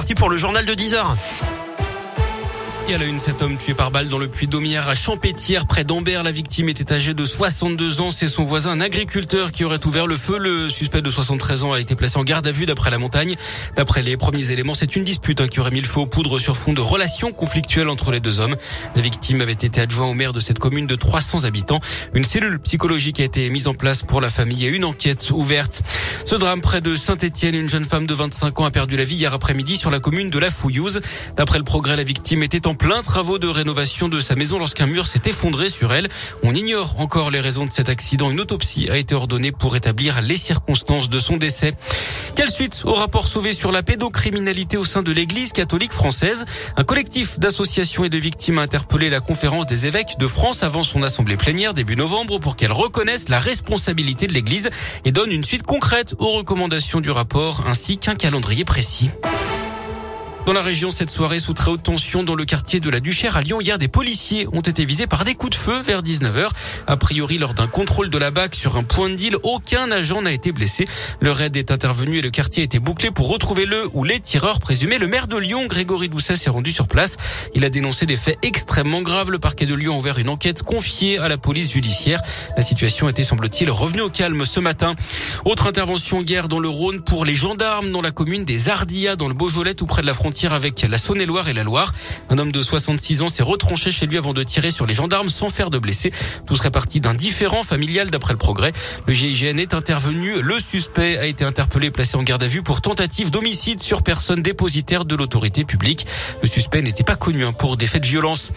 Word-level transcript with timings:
parti 0.00 0.14
pour 0.14 0.30
le 0.30 0.38
journal 0.38 0.64
de 0.64 0.72
10 0.72 0.94
heures. 0.94 1.14
Et 2.90 2.94
à 2.94 2.98
la 2.98 3.04
une, 3.04 3.20
cet 3.20 3.40
homme 3.40 3.56
tué 3.56 3.72
par 3.72 3.92
balle 3.92 4.08
dans 4.08 4.18
le 4.18 4.26
puits 4.26 4.48
d'Aumière 4.48 4.88
à 4.88 4.96
Champétière, 4.96 5.68
près 5.68 5.84
d'Ambert. 5.84 6.24
La 6.24 6.32
victime 6.32 6.68
était 6.68 6.92
âgée 6.92 7.14
de 7.14 7.24
62 7.24 8.00
ans. 8.00 8.10
C'est 8.10 8.26
son 8.26 8.42
voisin, 8.42 8.72
un 8.72 8.80
agriculteur, 8.80 9.52
qui 9.52 9.62
aurait 9.62 9.86
ouvert 9.86 10.08
le 10.08 10.16
feu. 10.16 10.38
Le 10.38 10.68
suspect 10.68 11.00
de 11.00 11.08
73 11.08 11.62
ans 11.62 11.72
a 11.72 11.78
été 11.78 11.94
placé 11.94 12.18
en 12.18 12.24
garde 12.24 12.48
à 12.48 12.50
vue 12.50 12.66
d'après 12.66 12.90
la 12.90 12.98
montagne. 12.98 13.36
D'après 13.76 14.02
les 14.02 14.16
premiers 14.16 14.50
éléments, 14.50 14.74
c'est 14.74 14.96
une 14.96 15.04
dispute 15.04 15.40
hein, 15.40 15.46
qui 15.46 15.60
aurait 15.60 15.70
mis 15.70 15.80
le 15.80 15.86
feu 15.86 16.00
aux 16.00 16.06
poudres 16.06 16.40
sur 16.40 16.56
fond 16.56 16.72
de 16.72 16.80
relations 16.80 17.30
conflictuelles 17.30 17.88
entre 17.88 18.10
les 18.10 18.18
deux 18.18 18.40
hommes. 18.40 18.56
La 18.96 19.02
victime 19.02 19.40
avait 19.40 19.52
été 19.52 19.80
adjoint 19.80 20.08
au 20.08 20.14
maire 20.14 20.32
de 20.32 20.40
cette 20.40 20.58
commune 20.58 20.88
de 20.88 20.96
300 20.96 21.44
habitants. 21.44 21.80
Une 22.14 22.24
cellule 22.24 22.58
psychologique 22.58 23.20
a 23.20 23.24
été 23.24 23.48
mise 23.50 23.68
en 23.68 23.74
place 23.74 24.02
pour 24.02 24.20
la 24.20 24.30
famille 24.30 24.66
et 24.66 24.68
une 24.68 24.84
enquête 24.84 25.30
ouverte. 25.30 25.82
Ce 26.24 26.34
drame 26.34 26.60
près 26.60 26.80
de 26.80 26.96
Saint-Étienne, 26.96 27.54
une 27.54 27.68
jeune 27.68 27.84
femme 27.84 28.08
de 28.08 28.14
25 28.14 28.58
ans 28.58 28.64
a 28.64 28.72
perdu 28.72 28.96
la 28.96 29.04
vie 29.04 29.14
hier 29.14 29.32
après-midi 29.32 29.76
sur 29.76 29.90
la 29.92 30.00
commune 30.00 30.28
de 30.28 30.38
La 30.40 30.50
Fouillouse. 30.50 31.00
D'après 31.36 31.58
le 31.58 31.64
progrès, 31.64 31.94
la 31.94 32.02
victime 32.02 32.42
était 32.42 32.66
en 32.66 32.74
plein 32.80 33.02
travaux 33.02 33.38
de 33.38 33.46
rénovation 33.46 34.08
de 34.08 34.20
sa 34.20 34.34
maison 34.34 34.58
lorsqu'un 34.58 34.86
mur 34.86 35.06
s'est 35.06 35.20
effondré 35.26 35.68
sur 35.68 35.92
elle. 35.92 36.08
On 36.42 36.54
ignore 36.54 36.98
encore 36.98 37.30
les 37.30 37.38
raisons 37.38 37.66
de 37.66 37.72
cet 37.72 37.90
accident. 37.90 38.30
Une 38.30 38.40
autopsie 38.40 38.88
a 38.90 38.96
été 38.96 39.14
ordonnée 39.14 39.52
pour 39.52 39.76
établir 39.76 40.22
les 40.22 40.36
circonstances 40.36 41.10
de 41.10 41.18
son 41.18 41.36
décès. 41.36 41.74
Quelle 42.34 42.50
suite 42.50 42.82
au 42.84 42.94
rapport 42.94 43.28
sauvé 43.28 43.52
sur 43.52 43.70
la 43.70 43.82
pédocriminalité 43.82 44.78
au 44.78 44.84
sein 44.84 45.02
de 45.02 45.12
l'église 45.12 45.52
catholique 45.52 45.92
française? 45.92 46.46
Un 46.76 46.84
collectif 46.84 47.38
d'associations 47.38 48.04
et 48.04 48.08
de 48.08 48.18
victimes 48.18 48.58
a 48.58 48.62
interpellé 48.62 49.10
la 49.10 49.20
conférence 49.20 49.66
des 49.66 49.84
évêques 49.84 50.18
de 50.18 50.26
France 50.26 50.62
avant 50.62 50.82
son 50.82 51.02
assemblée 51.02 51.36
plénière 51.36 51.74
début 51.74 51.96
novembre 51.96 52.38
pour 52.38 52.56
qu'elle 52.56 52.72
reconnaisse 52.72 53.28
la 53.28 53.38
responsabilité 53.38 54.26
de 54.26 54.32
l'église 54.32 54.70
et 55.04 55.12
donne 55.12 55.30
une 55.30 55.44
suite 55.44 55.64
concrète 55.64 56.14
aux 56.18 56.32
recommandations 56.32 57.00
du 57.00 57.10
rapport 57.10 57.64
ainsi 57.66 57.98
qu'un 57.98 58.14
calendrier 58.14 58.64
précis. 58.64 59.10
Dans 60.46 60.54
la 60.54 60.62
région, 60.62 60.90
cette 60.90 61.10
soirée 61.10 61.38
sous 61.38 61.52
très 61.52 61.70
haute 61.70 61.82
tension 61.82 62.24
dans 62.24 62.34
le 62.34 62.44
quartier 62.44 62.80
de 62.80 62.88
la 62.88 62.98
Duchère 62.98 63.36
à 63.36 63.42
Lyon, 63.42 63.60
hier 63.60 63.76
des 63.76 63.88
policiers 63.88 64.48
ont 64.52 64.62
été 64.62 64.84
visés 64.84 65.06
par 65.06 65.24
des 65.24 65.34
coups 65.34 65.56
de 65.56 65.62
feu 65.62 65.80
vers 65.80 66.02
19h. 66.02 66.48
A 66.86 66.96
priori, 66.96 67.36
lors 67.38 67.52
d'un 67.52 67.66
contrôle 67.66 68.08
de 68.08 68.18
la 68.18 68.30
BAC 68.30 68.54
sur 68.54 68.76
un 68.76 68.82
point 68.82 69.10
de 69.10 69.14
deal, 69.14 69.36
aucun 69.42 69.90
agent 69.90 70.22
n'a 70.22 70.32
été 70.32 70.50
blessé. 70.50 70.88
Le 71.20 71.30
raid 71.30 71.56
est 71.56 71.70
intervenu 71.70 72.16
et 72.16 72.22
le 72.22 72.30
quartier 72.30 72.62
a 72.62 72.64
été 72.64 72.78
bouclé 72.78 73.10
pour 73.10 73.28
retrouver 73.28 73.66
le 73.66 73.84
ou 73.92 74.02
les 74.02 74.18
tireurs 74.18 74.60
présumés. 74.60 74.98
Le 74.98 75.08
maire 75.08 75.28
de 75.28 75.36
Lyon, 75.36 75.66
Grégory 75.66 76.08
Doucet, 76.08 76.36
s'est 76.36 76.50
rendu 76.50 76.72
sur 76.72 76.88
place. 76.88 77.18
Il 77.54 77.64
a 77.64 77.70
dénoncé 77.70 78.06
des 78.06 78.16
faits 78.16 78.38
extrêmement 78.42 79.02
graves. 79.02 79.30
Le 79.30 79.38
parquet 79.38 79.66
de 79.66 79.74
Lyon 79.74 79.94
a 79.94 79.98
ouvert 79.98 80.18
une 80.18 80.30
enquête 80.30 80.62
confiée 80.62 81.18
à 81.18 81.28
la 81.28 81.36
police 81.36 81.70
judiciaire. 81.72 82.22
La 82.56 82.62
situation 82.62 83.08
était, 83.10 83.24
semble-t-il, 83.24 83.70
revenue 83.70 84.00
au 84.00 84.10
calme 84.10 84.44
ce 84.46 84.58
matin. 84.58 84.94
Autre 85.44 85.66
intervention 85.66 86.22
guerre 86.22 86.48
dans 86.48 86.60
le 86.60 86.68
Rhône 86.68 87.02
pour 87.02 87.26
les 87.26 87.34
gendarmes 87.34 87.92
dans 87.92 88.02
la 88.02 88.10
commune 88.10 88.44
des 88.44 88.70
Ardillas 88.70 89.16
dans 89.16 89.28
le 89.28 89.34
Beaujolais 89.34 89.74
tout 89.74 89.86
près 89.86 90.02
de 90.02 90.06
la 90.06 90.14
frontière 90.14 90.29
avec 90.52 90.86
la 90.88 90.96
Saône-et-Loire 90.96 91.48
et 91.48 91.52
la 91.52 91.64
Loire. 91.64 91.92
Un 92.28 92.38
homme 92.38 92.52
de 92.52 92.62
66 92.62 93.22
ans 93.22 93.28
s'est 93.28 93.42
retranché 93.42 93.90
chez 93.90 94.06
lui 94.06 94.16
avant 94.16 94.32
de 94.32 94.42
tirer 94.42 94.70
sur 94.70 94.86
les 94.86 94.94
gendarmes 94.94 95.28
sans 95.28 95.48
faire 95.48 95.70
de 95.70 95.78
blessés. 95.78 96.12
Tout 96.46 96.56
serait 96.56 96.70
parti 96.70 97.00
d'un 97.00 97.14
différent 97.14 97.62
familial 97.62 98.10
d'après 98.10 98.32
le 98.32 98.38
progrès. 98.38 98.72
Le 99.06 99.12
GIGN 99.12 99.58
est 99.58 99.74
intervenu. 99.74 100.40
Le 100.40 100.58
suspect 100.60 101.18
a 101.18 101.26
été 101.26 101.44
interpellé 101.44 101.88
et 101.88 101.90
placé 101.90 102.16
en 102.16 102.22
garde 102.22 102.42
à 102.42 102.46
vue 102.46 102.62
pour 102.62 102.80
tentative 102.80 103.30
d'homicide 103.30 103.80
sur 103.82 104.02
personne 104.02 104.40
dépositaire 104.40 105.04
de 105.04 105.14
l'autorité 105.14 105.64
publique. 105.64 106.06
Le 106.42 106.48
suspect 106.48 106.82
n'était 106.82 107.04
pas 107.04 107.16
connu 107.16 107.44
hein, 107.44 107.52
pour 107.52 107.76
des 107.76 107.86
faits 107.86 108.02
de 108.02 108.08
violence. 108.08 108.52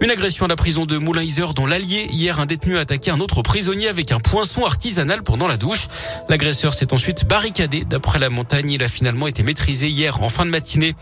Une 0.00 0.10
agression 0.10 0.46
à 0.46 0.48
la 0.48 0.56
prison 0.56 0.86
de 0.86 0.96
Moulin-Isère 0.98 1.54
dans 1.54 1.66
l'Allier. 1.66 2.08
Hier, 2.10 2.40
un 2.40 2.46
détenu 2.46 2.78
a 2.78 2.80
attaqué 2.80 3.10
un 3.10 3.20
autre 3.20 3.42
prisonnier 3.42 3.88
avec 3.88 4.12
un 4.12 4.20
poinçon 4.20 4.64
artisanal 4.64 5.22
pendant 5.22 5.46
la 5.46 5.56
douche. 5.56 5.88
L'agresseur 6.28 6.74
s'est 6.74 6.92
ensuite 6.92 7.26
barricadé. 7.26 7.84
D'après 7.84 8.18
la 8.18 8.30
montagne, 8.30 8.70
il 8.70 8.82
a 8.82 8.88
finalement 8.88 9.26
été 9.26 9.42
maîtrisé 9.42 9.88
hier 9.88 10.22
en 10.22 10.28
fin 10.28 10.44
de 10.44 10.50
matinée. 10.50 10.94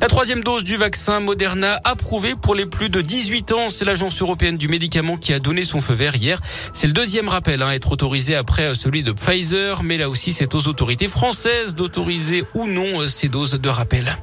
La 0.00 0.08
troisième 0.08 0.42
dose 0.42 0.64
du 0.64 0.76
vaccin 0.76 1.20
Moderna 1.20 1.80
approuvée 1.84 2.34
pour 2.34 2.54
les 2.54 2.66
plus 2.66 2.88
de 2.88 3.00
18 3.00 3.52
ans. 3.52 3.70
C'est 3.70 3.84
l'agence 3.84 4.20
européenne 4.20 4.56
du 4.56 4.68
médicament 4.68 5.16
qui 5.16 5.32
a 5.32 5.38
donné 5.38 5.64
son 5.64 5.80
feu 5.80 5.94
vert 5.94 6.16
hier. 6.16 6.40
C'est 6.74 6.86
le 6.86 6.92
deuxième 6.92 7.28
rappel 7.28 7.62
hein, 7.62 7.68
à 7.68 7.74
être 7.74 7.92
autorisé 7.92 8.34
après 8.34 8.74
celui 8.74 9.02
de 9.02 9.12
Pfizer. 9.12 9.82
Mais 9.82 9.98
là 9.98 10.08
aussi, 10.08 10.32
c'est 10.32 10.54
aux 10.54 10.66
autorités 10.68 11.08
françaises 11.08 11.74
d'autoriser 11.74 12.44
ou 12.54 12.66
non 12.66 13.06
ces 13.06 13.28
doses 13.28 13.60
de 13.60 13.68
rappel. 13.68 14.16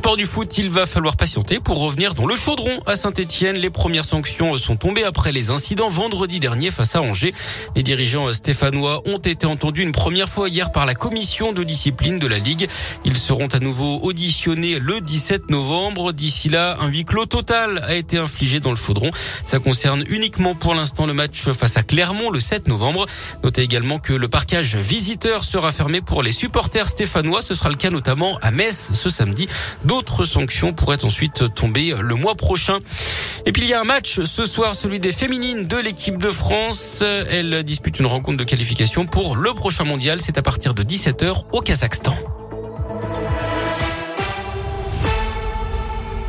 Sport 0.00 0.16
du 0.16 0.24
foot, 0.24 0.56
il 0.56 0.70
va 0.70 0.86
falloir 0.86 1.14
patienter 1.14 1.60
pour 1.60 1.78
revenir 1.78 2.14
dans 2.14 2.24
le 2.24 2.34
chaudron 2.34 2.80
à 2.86 2.96
Saint-Etienne. 2.96 3.56
Les 3.56 3.68
premières 3.68 4.06
sanctions 4.06 4.56
sont 4.56 4.76
tombées 4.76 5.04
après 5.04 5.30
les 5.30 5.50
incidents 5.50 5.90
vendredi 5.90 6.40
dernier 6.40 6.70
face 6.70 6.96
à 6.96 7.02
Angers. 7.02 7.34
Les 7.76 7.82
dirigeants 7.82 8.32
stéphanois 8.32 9.02
ont 9.04 9.18
été 9.18 9.44
entendus 9.44 9.82
une 9.82 9.92
première 9.92 10.30
fois 10.30 10.48
hier 10.48 10.72
par 10.72 10.86
la 10.86 10.94
commission 10.94 11.52
de 11.52 11.64
discipline 11.64 12.18
de 12.18 12.26
la 12.26 12.38
Ligue. 12.38 12.66
Ils 13.04 13.18
seront 13.18 13.48
à 13.48 13.58
nouveau 13.58 13.98
auditionnés 14.00 14.78
le 14.78 15.02
17 15.02 15.50
novembre. 15.50 16.14
D'ici 16.14 16.48
là, 16.48 16.78
un 16.80 16.88
huis 16.88 17.04
clos 17.04 17.26
total 17.26 17.84
a 17.86 17.94
été 17.94 18.16
infligé 18.16 18.58
dans 18.58 18.70
le 18.70 18.76
chaudron. 18.76 19.10
Ça 19.44 19.58
concerne 19.58 20.02
uniquement 20.08 20.54
pour 20.54 20.74
l'instant 20.74 21.04
le 21.04 21.12
match 21.12 21.50
face 21.50 21.76
à 21.76 21.82
Clermont 21.82 22.30
le 22.30 22.40
7 22.40 22.68
novembre. 22.68 23.04
Notez 23.44 23.60
également 23.60 23.98
que 23.98 24.14
le 24.14 24.28
parquage 24.28 24.76
visiteur 24.76 25.44
sera 25.44 25.72
fermé 25.72 26.00
pour 26.00 26.22
les 26.22 26.32
supporters 26.32 26.88
stéphanois. 26.88 27.42
Ce 27.42 27.54
sera 27.54 27.68
le 27.68 27.76
cas 27.76 27.90
notamment 27.90 28.38
à 28.40 28.50
Metz 28.50 28.92
ce 28.94 29.10
samedi. 29.10 29.46
D'autres 29.90 30.24
sanctions 30.24 30.72
pourraient 30.72 31.04
ensuite 31.04 31.52
tomber 31.52 31.92
le 32.00 32.14
mois 32.14 32.36
prochain. 32.36 32.78
Et 33.44 33.50
puis 33.50 33.62
il 33.62 33.68
y 33.68 33.74
a 33.74 33.80
un 33.80 33.84
match 33.84 34.20
ce 34.22 34.46
soir, 34.46 34.76
celui 34.76 35.00
des 35.00 35.10
féminines 35.10 35.66
de 35.66 35.78
l'équipe 35.78 36.16
de 36.16 36.30
France. 36.30 37.02
Elles 37.02 37.64
disputent 37.64 37.98
une 37.98 38.06
rencontre 38.06 38.36
de 38.36 38.44
qualification 38.44 39.04
pour 39.04 39.34
le 39.34 39.52
prochain 39.52 39.82
mondial. 39.82 40.20
C'est 40.20 40.38
à 40.38 40.42
partir 40.42 40.74
de 40.74 40.84
17h 40.84 41.42
au 41.50 41.60
Kazakhstan. 41.60 42.14